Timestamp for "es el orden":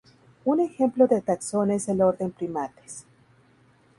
1.69-2.31